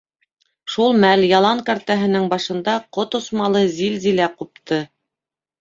Шул 0.75 0.95
мәл 1.03 1.25
ялан 1.31 1.61
кәртәһенең 1.67 2.25
башында 2.33 2.75
ҡот 2.99 3.19
осмалы 3.21 3.63
зилзилә 3.79 4.31
ҡупты. 4.41 4.85